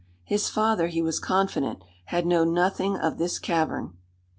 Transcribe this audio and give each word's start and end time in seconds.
His 0.23 0.49
father, 0.49 0.87
he 0.87 0.99
was 1.03 1.19
confident, 1.19 1.83
had 2.05 2.25
known 2.25 2.55
nothing 2.55 2.97
of 2.97 3.19
this 3.19 3.37
cavern. 3.37 3.99